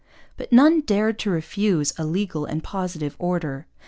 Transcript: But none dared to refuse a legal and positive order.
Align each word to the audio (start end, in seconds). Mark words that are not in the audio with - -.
But 0.35 0.51
none 0.51 0.79
dared 0.81 1.19
to 1.19 1.29
refuse 1.29 1.93
a 1.95 2.05
legal 2.05 2.45
and 2.45 2.63
positive 2.63 3.15
order. 3.19 3.67